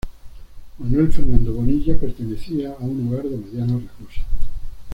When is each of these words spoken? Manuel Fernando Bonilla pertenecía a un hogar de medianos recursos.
Manuel 0.79 1.11
Fernando 1.13 1.53
Bonilla 1.53 1.93
pertenecía 1.95 2.71
a 2.71 2.77
un 2.83 3.07
hogar 3.09 3.21
de 3.25 3.37
medianos 3.37 3.83
recursos. 3.83 4.23